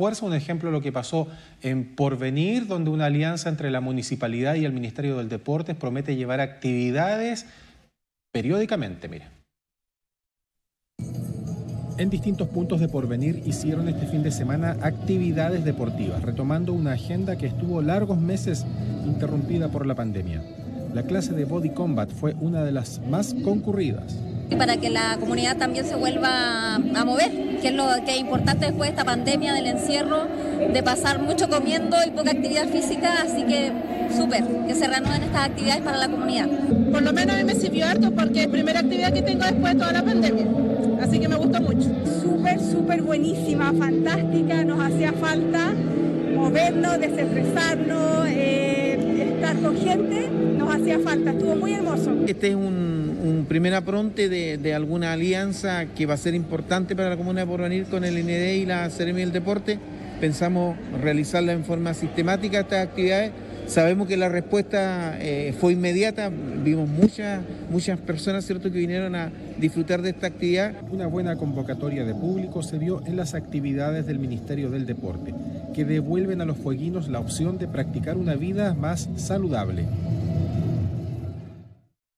fuerza. 0.00 0.24
Un 0.24 0.32
ejemplo 0.32 0.70
lo 0.70 0.80
que 0.80 0.92
pasó 0.92 1.28
en 1.60 1.94
Porvenir, 1.94 2.66
donde 2.66 2.88
una 2.88 3.04
alianza 3.04 3.50
entre 3.50 3.70
la 3.70 3.82
municipalidad 3.82 4.54
y 4.54 4.64
el 4.64 4.72
Ministerio 4.72 5.18
del 5.18 5.28
Deportes 5.28 5.76
promete 5.76 6.16
llevar 6.16 6.40
actividades 6.40 7.44
periódicamente, 8.32 9.10
mire. 9.10 9.26
En 11.98 12.08
distintos 12.08 12.48
puntos 12.48 12.80
de 12.80 12.88
Porvenir 12.88 13.42
hicieron 13.44 13.90
este 13.90 14.06
fin 14.06 14.22
de 14.22 14.30
semana 14.30 14.78
actividades 14.80 15.66
deportivas, 15.66 16.22
retomando 16.22 16.72
una 16.72 16.92
agenda 16.92 17.36
que 17.36 17.48
estuvo 17.48 17.82
largos 17.82 18.18
meses 18.18 18.64
interrumpida 19.04 19.68
por 19.68 19.84
la 19.84 19.94
pandemia. 19.94 20.59
La 20.94 21.04
clase 21.04 21.32
de 21.34 21.44
Body 21.44 21.70
Combat 21.70 22.10
fue 22.10 22.34
una 22.40 22.64
de 22.64 22.72
las 22.72 23.00
más 23.08 23.34
concurridas. 23.44 24.16
Y 24.50 24.56
para 24.56 24.76
que 24.76 24.90
la 24.90 25.16
comunidad 25.20 25.56
también 25.56 25.84
se 25.84 25.94
vuelva 25.94 26.74
a 26.74 27.04
mover, 27.04 27.30
que 27.60 27.68
es 27.68 27.74
lo 27.74 27.86
que 28.04 28.12
es 28.14 28.18
importante 28.18 28.66
después 28.66 28.88
de 28.88 28.96
esta 28.96 29.04
pandemia 29.04 29.54
del 29.54 29.66
encierro, 29.66 30.26
de 30.72 30.82
pasar 30.82 31.20
mucho 31.20 31.48
comiendo 31.48 31.96
y 32.04 32.10
poca 32.10 32.32
actividad 32.32 32.66
física, 32.68 33.22
así 33.22 33.44
que 33.44 33.72
súper, 34.16 34.44
que 34.66 34.74
se 34.74 34.88
reanuden 34.88 35.22
estas 35.22 35.46
actividades 35.46 35.82
para 35.82 35.98
la 35.98 36.08
comunidad. 36.08 36.48
Por 36.90 37.02
lo 37.02 37.12
menos 37.12 37.36
a 37.36 37.38
mí 37.38 37.44
me 37.44 37.54
sirvió 37.54 37.86
harto 37.86 38.10
porque 38.10 38.40
es 38.40 38.46
la 38.46 38.52
primera 38.52 38.80
actividad 38.80 39.12
que 39.12 39.22
tengo 39.22 39.44
después 39.44 39.74
de 39.74 39.78
toda 39.78 39.92
la 39.92 40.02
pandemia, 40.02 40.46
así 41.00 41.20
que 41.20 41.28
me 41.28 41.36
gustó 41.36 41.60
mucho. 41.60 41.88
Súper, 42.20 42.58
súper 42.58 43.02
buenísima, 43.02 43.72
fantástica, 43.72 44.64
nos 44.64 44.80
hacía 44.80 45.12
falta 45.12 45.72
movernos, 46.34 46.98
desestresarnos, 46.98 48.26
eh, 48.26 49.34
estar 49.34 49.56
con 49.60 49.76
gente, 49.76 50.28
nos 50.70 50.82
hacía 50.82 50.98
falta, 51.00 51.32
estuvo 51.32 51.56
muy 51.56 51.72
hermoso. 51.74 52.12
Este 52.26 52.48
es 52.48 52.54
un, 52.54 53.46
primer 53.48 53.74
apronte 53.74 54.28
de, 54.28 54.74
alguna 54.74 55.12
alianza 55.12 55.86
que 55.86 56.06
va 56.06 56.14
a 56.14 56.16
ser 56.16 56.34
importante 56.34 56.94
para 56.94 57.10
la 57.10 57.16
comuna 57.16 57.40
de 57.40 57.46
Porvenir 57.46 57.86
con 57.86 58.04
el 58.04 58.16
IND 58.16 58.62
y 58.62 58.66
la 58.66 58.88
Seremi 58.90 59.20
del 59.20 59.32
Deporte. 59.32 59.78
Pensamos 60.20 60.76
realizarla 61.02 61.52
en 61.52 61.64
forma 61.64 61.94
sistemática 61.94 62.60
estas 62.60 62.86
actividades 62.86 63.32
Sabemos 63.70 64.08
que 64.08 64.16
la 64.16 64.28
respuesta 64.28 65.16
eh, 65.20 65.54
fue 65.56 65.74
inmediata, 65.74 66.28
vimos 66.28 66.88
muchas, 66.88 67.40
muchas 67.70 68.00
personas 68.00 68.44
¿cierto? 68.44 68.72
que 68.72 68.78
vinieron 68.78 69.14
a 69.14 69.30
disfrutar 69.58 70.02
de 70.02 70.10
esta 70.10 70.26
actividad. 70.26 70.74
Una 70.90 71.06
buena 71.06 71.36
convocatoria 71.36 72.04
de 72.04 72.12
público 72.12 72.64
se 72.64 72.78
vio 72.78 73.00
en 73.06 73.14
las 73.14 73.34
actividades 73.34 74.06
del 74.06 74.18
Ministerio 74.18 74.70
del 74.70 74.86
Deporte, 74.86 75.32
que 75.72 75.84
devuelven 75.84 76.40
a 76.40 76.46
los 76.46 76.58
jueguinos 76.58 77.08
la 77.08 77.20
opción 77.20 77.58
de 77.58 77.68
practicar 77.68 78.16
una 78.16 78.34
vida 78.34 78.74
más 78.74 79.08
saludable. 79.14 79.84